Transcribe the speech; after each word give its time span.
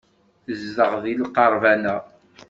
Tezdeɣ 0.45 0.91
deg 1.03 1.17
lqerban-a. 1.23 1.95